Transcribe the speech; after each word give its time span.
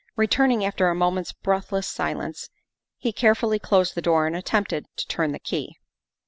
Returning 0.15 0.65
after 0.65 0.87
a 0.89 0.95
moment's 0.95 1.31
breathless 1.31 1.85
silence, 1.87 2.49
he 2.97 3.13
care 3.13 3.35
fully 3.35 3.59
closed 3.59 3.93
the 3.93 4.01
door 4.01 4.25
and 4.25 4.35
attempted 4.35 4.87
to 4.97 5.05
turn 5.05 5.31
the 5.31 5.37
key. 5.37 5.77